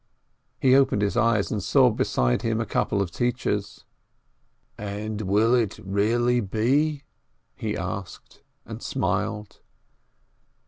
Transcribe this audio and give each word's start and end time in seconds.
He 0.59 0.75
opened 0.75 1.03
his 1.03 1.15
eyes, 1.15 1.51
and 1.51 1.61
saw 1.61 1.91
beside 1.91 2.41
him 2.41 2.59
a 2.59 2.65
couple 2.65 3.03
of 3.03 3.11
teachers. 3.11 3.85
"And 4.75 5.21
will 5.21 5.53
it 5.53 5.77
really 5.77 6.39
be?" 6.39 7.03
he 7.55 7.77
asked 7.77 8.41
and 8.65 8.81
smiled. 8.81 9.59